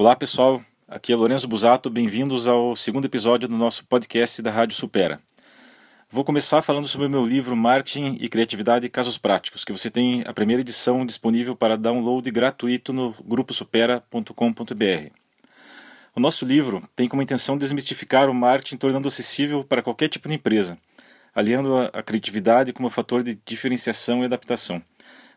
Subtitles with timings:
[0.00, 4.74] Olá pessoal, aqui é Lourenço Busato, bem-vindos ao segundo episódio do nosso podcast da Rádio
[4.74, 5.20] Supera.
[6.10, 10.24] Vou começar falando sobre o meu livro Marketing e Criatividade Casos Práticos, que você tem
[10.26, 15.12] a primeira edição disponível para download gratuito no gruposupera.com.br.
[16.16, 20.34] O nosso livro tem como intenção desmistificar o marketing, tornando acessível para qualquer tipo de
[20.34, 20.78] empresa,
[21.34, 24.82] aliando a criatividade como fator de diferenciação e adaptação.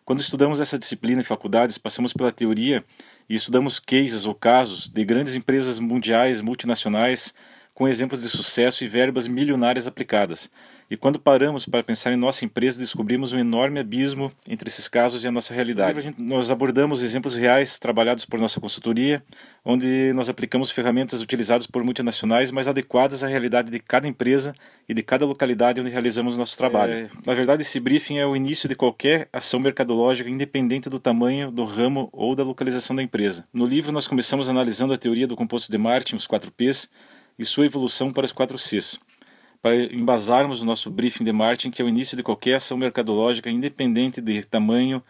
[0.06, 2.84] Quando estudamos essa disciplina em faculdades, passamos pela teoria
[3.30, 7.34] e estudamos cases ou casos de grandes empresas mundiais, multinacionais,
[7.74, 10.52] com exemplos de sucesso e verbas milionárias aplicadas.
[10.94, 15.24] E quando paramos para pensar em nossa empresa, descobrimos um enorme abismo entre esses casos
[15.24, 16.14] e a nossa realidade.
[16.20, 19.24] Nós abordamos exemplos reais trabalhados por nossa consultoria,
[19.66, 24.54] onde nós aplicamos ferramentas utilizadas por multinacionais, mas adequadas à realidade de cada empresa
[24.88, 26.94] e de cada localidade onde realizamos nosso trabalho.
[26.94, 31.50] É, na verdade, esse briefing é o início de qualquer ação mercadológica, independente do tamanho,
[31.50, 33.48] do ramo ou da localização da empresa.
[33.52, 36.88] No livro, nós começamos analisando a teoria do composto de Martin, os 4 Ps,
[37.38, 39.00] e sua evolução para os 4 Cs,
[39.64, 43.50] para embasarmos o nosso briefing de marketing, que é o início de qualquer ação mercadológica,
[43.50, 45.02] independente de tamanho,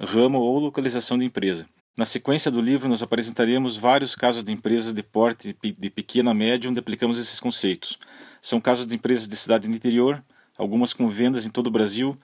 [0.00, 1.66] ramo ou localização da empresa.
[1.94, 6.34] Na sequência do livro, nós apresentaremos vários casos de empresas de porte de pequena a
[6.34, 7.98] média onde aplicamos esses conceitos.
[8.40, 10.24] São casos de empresas de cidade no interior,
[10.56, 12.16] algumas com vendas em todo o Brasil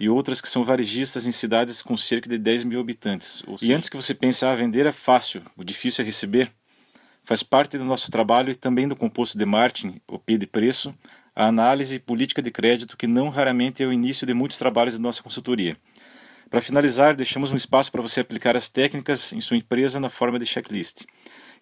[0.00, 3.44] e outras que são varejistas em cidades com cerca de 10 mil habitantes.
[3.62, 6.50] E antes que você pense, ah, vender é fácil, o difícil é receber,
[7.28, 10.94] Faz parte do nosso trabalho e também do composto de marketing, o P de preço,
[11.38, 14.94] a análise e política de crédito, que não raramente é o início de muitos trabalhos
[14.94, 15.76] de nossa consultoria.
[16.50, 20.36] Para finalizar, deixamos um espaço para você aplicar as técnicas em sua empresa na forma
[20.36, 21.04] de checklist.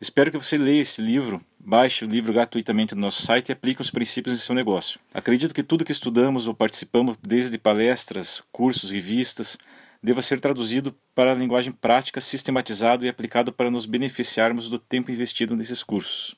[0.01, 3.83] Espero que você leia esse livro, baixe o livro gratuitamente no nosso site e aplique
[3.83, 4.99] os princípios em seu negócio.
[5.13, 9.59] Acredito que tudo que estudamos ou participamos, desde palestras, cursos, revistas,
[10.03, 15.11] deva ser traduzido para a linguagem prática, sistematizado e aplicado para nos beneficiarmos do tempo
[15.11, 16.35] investido nesses cursos.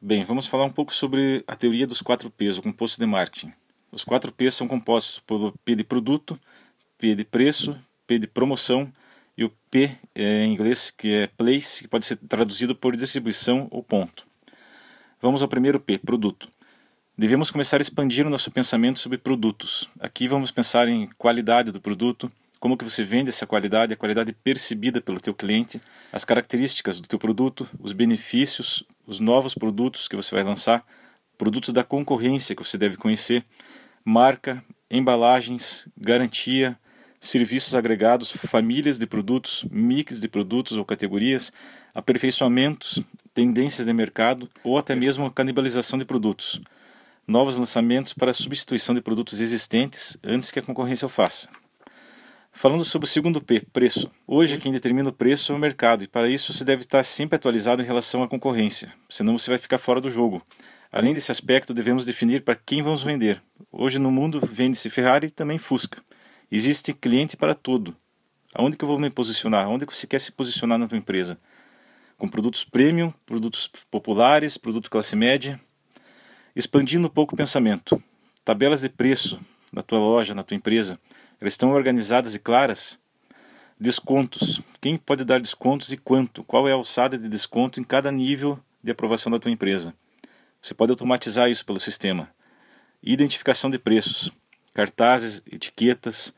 [0.00, 3.52] Bem, vamos falar um pouco sobre a teoria dos 4 P's, o composto de marketing.
[3.90, 6.38] Os 4 P's são compostos pelo P de produto,
[6.96, 7.76] P de preço,
[8.06, 8.92] P de promoção
[9.36, 13.66] e o P é, em inglês que é place, que pode ser traduzido por distribuição
[13.72, 14.24] ou ponto.
[15.20, 16.48] Vamos ao primeiro P, produto.
[17.16, 19.90] Devemos começar a expandir o nosso pensamento sobre produtos.
[19.98, 22.30] Aqui vamos pensar em qualidade do produto,
[22.60, 25.82] como que você vende essa qualidade, a qualidade percebida pelo teu cliente,
[26.12, 30.84] as características do teu produto, os benefícios, os novos produtos que você vai lançar,
[31.38, 33.42] produtos da concorrência que você deve conhecer,
[34.04, 36.78] marca, embalagens, garantia,
[37.18, 41.50] serviços agregados, famílias de produtos, mix de produtos ou categorias,
[41.94, 43.02] aperfeiçoamentos,
[43.32, 46.60] tendências de mercado ou até mesmo canibalização de produtos,
[47.26, 51.48] novos lançamentos para substituição de produtos existentes antes que a concorrência o faça.
[52.60, 54.10] Falando sobre o segundo P, preço.
[54.26, 57.36] Hoje quem determina o preço é o mercado e para isso você deve estar sempre
[57.36, 60.42] atualizado em relação à concorrência, senão você vai ficar fora do jogo.
[60.90, 63.40] Além desse aspecto, devemos definir para quem vamos vender.
[63.70, 66.02] Hoje no mundo vende-se Ferrari e também Fusca.
[66.50, 67.96] Existe cliente para tudo.
[68.52, 69.68] Aonde que eu vou me posicionar?
[69.68, 71.38] Onde que você quer se posicionar na tua empresa?
[72.16, 75.60] Com produtos premium, produtos populares, produto classe média.
[76.56, 78.02] Expandindo um pouco o pensamento.
[78.44, 79.40] Tabelas de preço
[79.72, 80.98] na tua loja, na tua empresa
[81.40, 82.98] elas estão organizadas e claras?
[83.78, 84.60] Descontos.
[84.80, 86.42] Quem pode dar descontos e quanto?
[86.44, 89.94] Qual é a alçada de desconto em cada nível de aprovação da tua empresa?
[90.60, 92.28] Você pode automatizar isso pelo sistema.
[93.02, 94.32] Identificação de preços,
[94.74, 96.34] cartazes, etiquetas.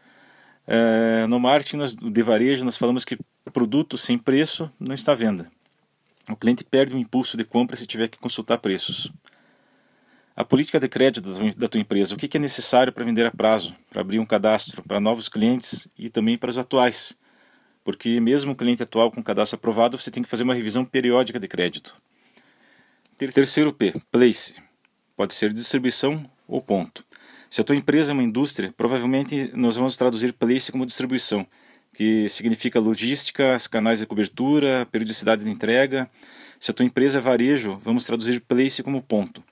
[0.66, 3.19] É, no marketing nós, de varejo, nós falamos que
[3.50, 5.50] produto sem preço não está à venda.
[6.28, 9.10] O cliente perde o impulso de compra se tiver que consultar preços.
[10.41, 11.21] A política de crédito
[11.55, 14.83] da tua empresa, o que é necessário para vender a prazo, para abrir um cadastro
[14.83, 17.15] para novos clientes e também para os atuais.
[17.84, 21.39] Porque mesmo o cliente atual com cadastro aprovado, você tem que fazer uma revisão periódica
[21.39, 21.95] de crédito.
[23.19, 24.55] Terceiro P, place.
[25.15, 27.05] Pode ser distribuição ou ponto.
[27.51, 31.47] Se a tua empresa é uma indústria, provavelmente nós vamos traduzir place como distribuição,
[31.92, 36.10] que significa logística, canais de cobertura, periodicidade de entrega.
[36.59, 39.45] Se a tua empresa é varejo, vamos traduzir place como ponto.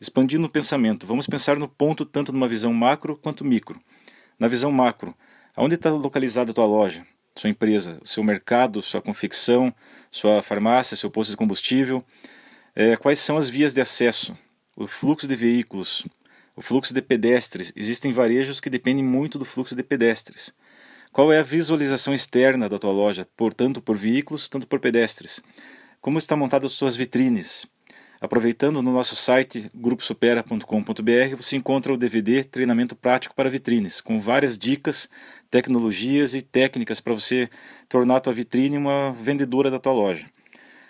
[0.00, 3.80] Expandindo o pensamento, vamos pensar no ponto tanto numa visão macro quanto micro.
[4.38, 5.12] Na visão macro,
[5.56, 7.04] aonde está localizada a tua loja,
[7.36, 9.74] sua empresa, seu mercado, sua confecção,
[10.10, 12.04] sua farmácia, seu posto de combustível?
[12.76, 14.38] É, quais são as vias de acesso?
[14.76, 16.06] O fluxo de veículos,
[16.54, 17.72] o fluxo de pedestres.
[17.74, 20.54] Existem varejos que dependem muito do fluxo de pedestres.
[21.12, 25.40] Qual é a visualização externa da tua loja, por tanto por veículos, tanto por pedestres?
[26.00, 27.66] Como está montada as suas vitrines?
[28.20, 34.58] Aproveitando no nosso site gruposupera.com.br, você encontra o DVD Treinamento Prático para Vitrines, com várias
[34.58, 35.08] dicas,
[35.48, 37.48] tecnologias e técnicas para você
[37.88, 40.26] tornar a tua vitrine uma vendedora da tua loja.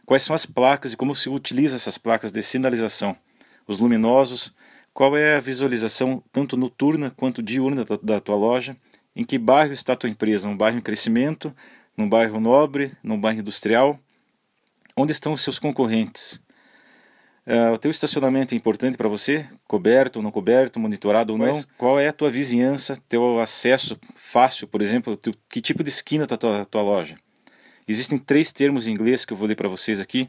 [0.07, 3.15] Quais são as placas e como se utiliza essas placas de sinalização?
[3.67, 4.55] Os luminosos,
[4.95, 8.75] qual é a visualização tanto noturna quanto diurna da, da tua loja?
[9.15, 10.49] Em que bairro está a tua empresa?
[10.49, 11.55] Um bairro em crescimento?
[11.95, 12.93] Num bairro nobre?
[13.03, 14.01] Num bairro industrial?
[14.97, 16.41] Onde estão os seus concorrentes?
[17.49, 19.47] Uh, o teu estacionamento é importante para você?
[19.67, 21.59] Coberto ou não coberto, monitorado ou não?
[21.79, 26.25] Qual é a tua vizinhança, teu acesso fácil, por exemplo, teu, que tipo de esquina
[26.25, 27.17] está a tua, tua loja?
[27.89, 30.29] Existem três termos em inglês que eu vou ler para vocês aqui,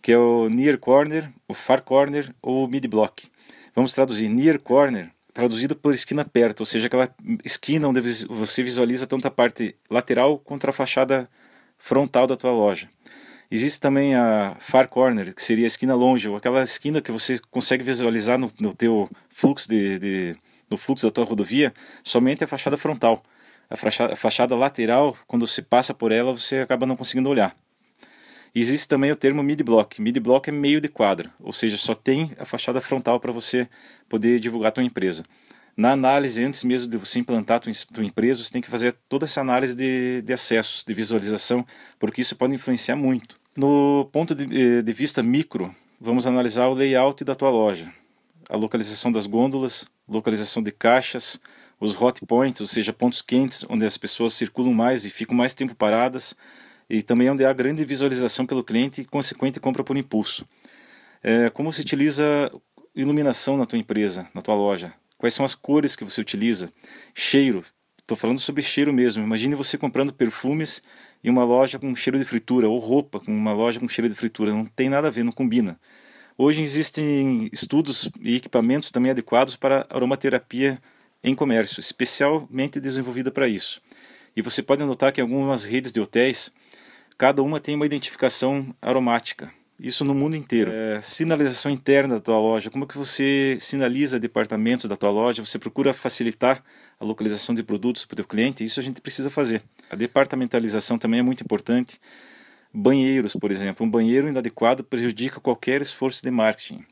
[0.00, 3.28] que é o near corner, o far corner ou o mid block.
[3.74, 7.12] Vamos traduzir near corner, traduzido por esquina perto, ou seja, aquela
[7.44, 11.28] esquina onde você visualiza tanto a parte lateral quanto a fachada
[11.76, 12.88] frontal da tua loja.
[13.50, 17.40] Existe também a far corner, que seria a esquina longe, ou aquela esquina que você
[17.50, 20.36] consegue visualizar no, no teu fluxo de, de,
[20.70, 21.74] no fluxo da tua rodovia,
[22.04, 23.24] somente a fachada frontal.
[23.68, 27.56] A fachada, a fachada lateral, quando você passa por ela, você acaba não conseguindo olhar.
[28.54, 30.00] Existe também o termo mid-block.
[30.00, 33.68] Mid-block é meio de quadra, ou seja, só tem a fachada frontal para você
[34.08, 35.24] poder divulgar a tua empresa.
[35.76, 38.94] Na análise, antes mesmo de você implantar a tua, tua empresa, você tem que fazer
[39.08, 41.66] toda essa análise de, de acessos, de visualização,
[41.98, 43.39] porque isso pode influenciar muito.
[43.60, 47.92] No ponto de, eh, de vista micro, vamos analisar o layout da tua loja,
[48.48, 51.38] a localização das gôndolas, localização de caixas,
[51.78, 55.52] os hot points, ou seja, pontos quentes onde as pessoas circulam mais e ficam mais
[55.52, 56.34] tempo paradas,
[56.88, 60.48] e também onde há grande visualização pelo cliente e consequente compra por impulso.
[61.22, 62.50] É, como se utiliza
[62.96, 64.94] iluminação na tua empresa, na tua loja?
[65.18, 66.72] Quais são as cores que você utiliza?
[67.14, 67.62] Cheiro.
[68.10, 69.22] Estou falando sobre cheiro mesmo.
[69.22, 70.82] Imagine você comprando perfumes
[71.22, 74.16] em uma loja com cheiro de fritura, ou roupa com uma loja com cheiro de
[74.16, 74.52] fritura.
[74.52, 75.78] Não tem nada a ver, não combina.
[76.36, 80.82] Hoje existem estudos e equipamentos também adequados para aromaterapia
[81.22, 83.80] em comércio, especialmente desenvolvida para isso.
[84.34, 86.50] E você pode notar que algumas redes de hotéis,
[87.16, 89.52] cada uma tem uma identificação aromática.
[89.82, 90.70] Isso no mundo inteiro.
[90.70, 92.70] É, sinalização interna da tua loja.
[92.70, 95.42] Como que você sinaliza departamentos da tua loja?
[95.42, 96.62] Você procura facilitar
[96.98, 98.62] a localização de produtos para o teu cliente?
[98.62, 99.62] Isso a gente precisa fazer.
[99.88, 101.98] A departamentalização também é muito importante.
[102.74, 103.86] Banheiros, por exemplo.
[103.86, 106.84] Um banheiro inadequado prejudica qualquer esforço de marketing.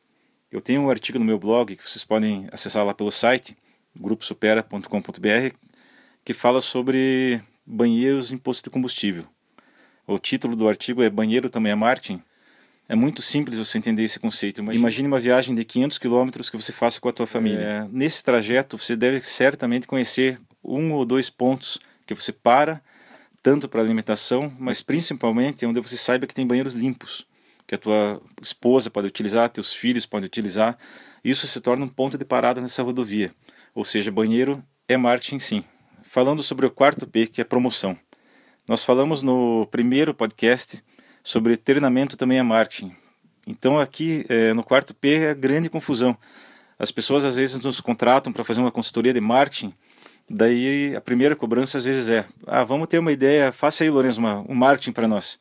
[0.51, 3.55] Eu tenho um artigo no meu blog que vocês podem acessar lá pelo site,
[3.95, 5.55] gruposupera.com.br,
[6.25, 9.25] que fala sobre banheiros em posto de combustível.
[10.07, 12.23] O título do artigo é Banheiro também é marketing?
[12.89, 14.63] É muito simples você entender esse conceito.
[14.63, 17.61] Imagine, Imagine uma viagem de 500 quilômetros que você faça com a tua família.
[17.61, 22.81] É, nesse trajeto, você deve certamente conhecer um ou dois pontos que você para,
[23.43, 27.27] tanto para alimentação, mas principalmente onde você saiba que tem banheiros limpos,
[27.67, 30.79] que a tua esposa pode utilizar, teus filhos podem utilizar.
[31.23, 33.35] Isso se torna um ponto de parada nessa rodovia.
[33.75, 35.65] Ou seja, banheiro é marketing sim.
[36.03, 37.99] Falando sobre o quarto P, que é promoção.
[38.67, 40.83] Nós falamos no primeiro podcast
[41.29, 42.91] sobre treinamento também é marketing.
[43.47, 46.17] Então aqui é, no quarto P é grande confusão.
[46.79, 49.75] As pessoas às vezes nos contratam para fazer uma consultoria de marketing,
[50.31, 54.21] daí a primeira cobrança às vezes é: ah, vamos ter uma ideia, faça aí, Lourenço,
[54.21, 55.39] uma, um marketing para nós.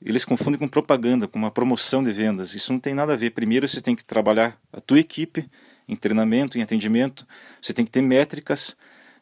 [0.00, 2.54] Eles confundem com propaganda, com uma promoção de vendas.
[2.54, 3.30] Isso não tem nada a ver.
[3.30, 5.50] Primeiro você tem que trabalhar a tua equipe
[5.88, 7.26] em treinamento, em atendimento.
[7.60, 8.76] Você tem que ter métricas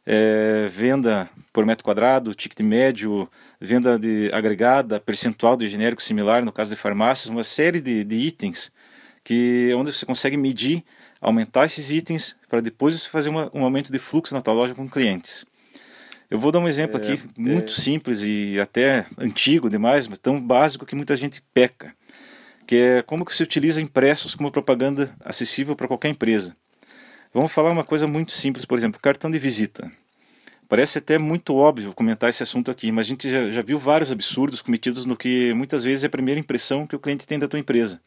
[0.06, 3.28] é, venda por metro quadrado, ticket médio,
[3.60, 8.16] venda de agregada, percentual de genérico similar, no caso de farmácias, uma série de, de
[8.16, 8.70] itens
[9.24, 10.84] que onde você consegue medir,
[11.20, 14.72] aumentar esses itens para depois você fazer uma, um aumento de fluxo na tua loja
[14.72, 15.44] com clientes.
[16.30, 17.76] Eu vou dar um exemplo é, aqui muito é...
[17.76, 21.92] simples e até antigo demais, mas tão básico que muita gente peca,
[22.66, 26.56] que é como que se utiliza impressos como propaganda acessível para qualquer empresa.
[27.36, 29.92] Vamos falar uma coisa muito simples, por exemplo, cartão de visita.
[30.66, 34.10] Parece até muito óbvio comentar esse assunto aqui, mas a gente já, já viu vários
[34.10, 37.46] absurdos cometidos no que muitas vezes é a primeira impressão que o cliente tem da
[37.46, 38.00] tua empresa.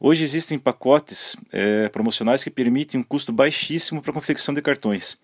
[0.00, 5.18] Hoje existem pacotes é, promocionais que permitem um custo baixíssimo para a confecção de cartões.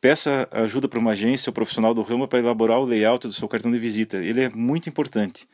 [0.00, 3.48] Peça ajuda para uma agência ou profissional do ramo para elaborar o layout do seu
[3.48, 4.18] cartão de visita.
[4.18, 5.48] Ele é muito importante.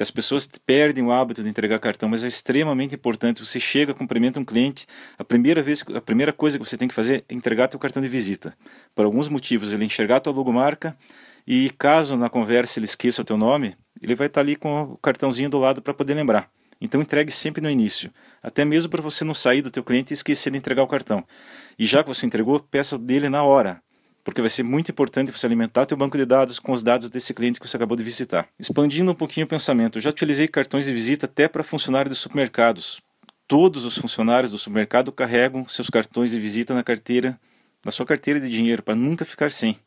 [0.00, 3.44] E as pessoas perdem o hábito de entregar cartão, mas é extremamente importante.
[3.44, 4.86] Você chega, cumprimenta um cliente,
[5.18, 8.00] a primeira vez, a primeira coisa que você tem que fazer é entregar teu cartão
[8.00, 8.56] de visita.
[8.94, 10.96] Por alguns motivos, ele enxergar tua logomarca
[11.46, 14.96] e caso na conversa ele esqueça o teu nome, ele vai estar ali com o
[14.96, 16.50] cartãozinho do lado para poder lembrar.
[16.80, 18.10] Então entregue sempre no início,
[18.42, 21.22] até mesmo para você não sair do teu cliente e esquecer de entregar o cartão.
[21.78, 23.82] E já que você entregou, peça dele na hora
[24.24, 27.32] porque vai ser muito importante você alimentar teu banco de dados com os dados desse
[27.32, 28.48] cliente que você acabou de visitar.
[28.58, 32.18] Expandindo um pouquinho o pensamento, eu já utilizei cartões de visita até para funcionários dos
[32.18, 33.00] supermercados.
[33.48, 37.38] Todos os funcionários do supermercado carregam seus cartões de visita na carteira,
[37.84, 39.78] na sua carteira de dinheiro, para nunca ficar sem.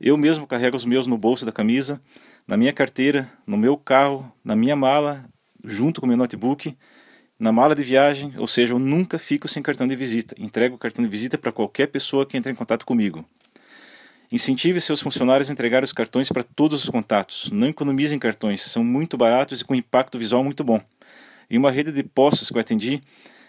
[0.00, 2.02] Eu mesmo carrego os meus no bolso da camisa,
[2.46, 5.24] na minha carteira, no meu carro, na minha mala,
[5.64, 6.76] junto com meu notebook,
[7.38, 10.34] na mala de viagem, ou seja, eu nunca fico sem cartão de visita.
[10.38, 13.24] Entrego o cartão de visita para qualquer pessoa que entre em contato comigo.
[14.32, 17.50] Incentive seus funcionários a entregar os cartões para todos os contatos.
[17.52, 20.80] Não economizem cartões, são muito baratos e com impacto visual muito bom.
[21.50, 23.02] Em uma rede de postos que eu atendi,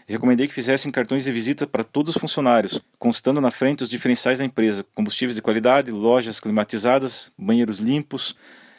[0.06, 4.40] recomendei que fizessem cartões de visita para todos os funcionários, constando na frente os diferenciais
[4.40, 8.36] da empresa: combustíveis de qualidade, lojas climatizadas, banheiros limpos,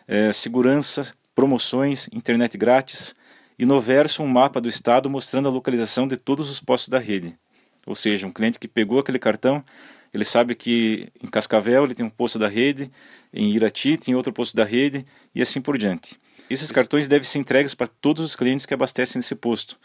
[0.07, 3.17] eh, segurança, promoções, internet grátis
[3.59, 6.99] e no verso um mapa do estado mostrando a localização de todos os postos da
[6.99, 7.35] rede.
[7.87, 9.65] Ou seja, um cliente que pegou aquele cartão
[10.15, 12.89] ele sabe que em Cascavel ele tem um posto da rede,
[13.33, 15.05] em Irati tem outro posto da rede
[15.35, 16.19] e assim por diante.
[16.49, 19.77] Esses cartões devem ser entregues para todos os clientes que abastecem nesse posto,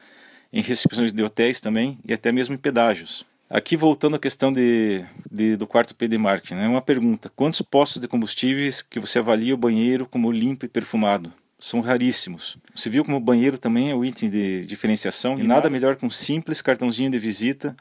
[0.54, 3.26] em recepções de hotéis também e até mesmo em pedágios.
[3.50, 6.68] Aqui voltando à questão de, de do quarto P de marketing, né?
[6.68, 11.34] uma pergunta: quantos postos de combustíveis que você avalia o banheiro como limpo e perfumado?
[11.58, 12.58] São raríssimos.
[12.76, 16.06] Você viu como o banheiro também é o item de diferenciação e nada melhor que
[16.06, 17.76] um simples cartãozinho de visita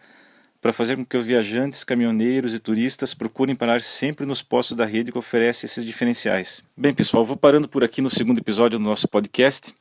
[0.60, 4.84] para fazer com que os viajantes, caminhoneiros e turistas procurem parar sempre nos postos da
[4.84, 6.62] rede que oferece esses diferenciais.
[6.76, 9.74] Bem, pessoal, vou parando por aqui no segundo episódio do nosso podcast.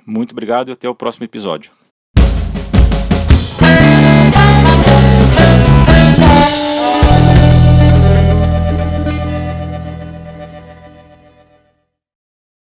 [0.06, 1.72] Muito obrigado e até o próximo episódio.